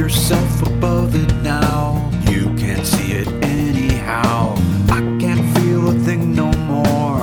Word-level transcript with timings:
yourself 0.00 0.62
above 0.62 1.14
it 1.14 1.30
now. 1.42 2.10
You 2.30 2.46
can't 2.56 2.86
see 2.86 3.12
it 3.12 3.28
anyhow. 3.44 4.54
I 4.88 5.00
can't 5.20 5.44
feel 5.58 5.90
a 5.90 5.92
thing 5.92 6.34
no 6.34 6.50
more. 6.72 7.20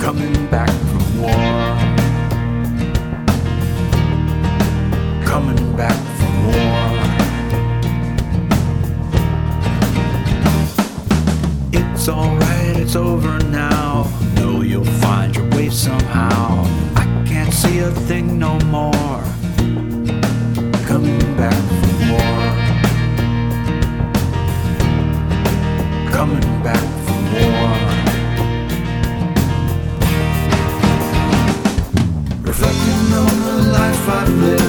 Coming 0.00 0.34
back 0.50 0.72
from 0.88 1.04
war. 1.22 1.52
Coming 5.24 5.76
back 5.76 5.98
from 6.18 6.34
war. 6.48 6.82
It's 11.72 12.08
alright, 12.08 12.76
it's 12.76 12.96
over 12.96 13.38
now. 13.44 14.10
Know 14.34 14.62
you'll 14.62 14.84
find 15.06 15.36
your 15.36 15.48
way 15.50 15.70
somehow. 15.70 16.64
I 16.96 17.04
can't 17.24 17.54
see 17.54 17.78
a 17.78 17.92
thing 18.08 18.40
no 18.40 18.58
more. 18.76 19.22
coming 26.22 26.62
back 26.62 26.78
for 27.04 27.20
more. 27.32 27.74
Reflecting 32.42 33.12
on 33.22 33.34
the 33.46 33.72
life 33.72 34.08
I've 34.08 34.28
lived. 34.28 34.61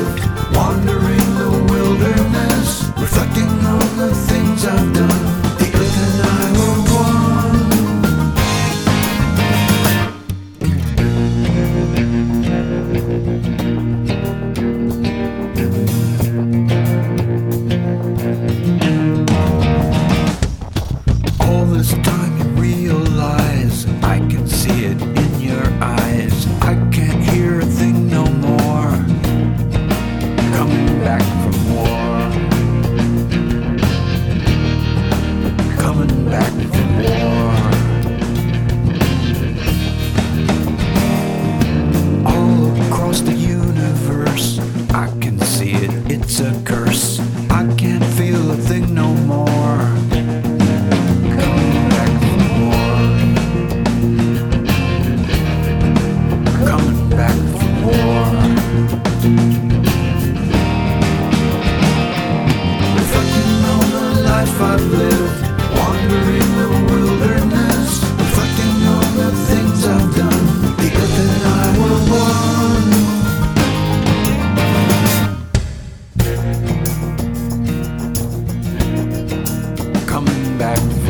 A 46.41 46.51
curse. 46.65 46.82
back. 80.63 81.02